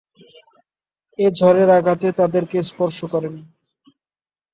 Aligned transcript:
এ 1.19 1.27
ঝড়ের 1.39 1.69
আঘাতে 1.77 2.07
তাদেরকে 2.19 2.57
স্পর্শ 2.69 2.97
করেনি। 3.13 3.43